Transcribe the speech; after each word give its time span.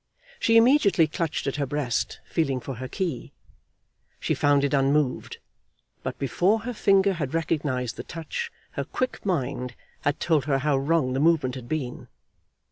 She 0.39 0.57
immediately 0.57 1.05
clutched 1.05 1.45
at 1.45 1.57
her 1.57 1.67
breast, 1.67 2.21
feeling 2.25 2.59
for 2.59 2.73
her 2.77 2.87
key. 2.87 3.33
She 4.19 4.33
found 4.33 4.63
it 4.63 4.73
unmoved, 4.73 5.37
but 6.01 6.17
before 6.17 6.61
her 6.61 6.73
finger 6.73 7.13
had 7.13 7.35
recognised 7.35 7.97
the 7.97 8.03
touch, 8.03 8.51
her 8.71 8.83
quick 8.83 9.23
mind 9.23 9.75
had 10.01 10.19
told 10.19 10.45
her 10.45 10.57
how 10.57 10.75
wrong 10.75 11.13
the 11.13 11.19
movement 11.19 11.53
had 11.53 11.69
been. 11.69 12.07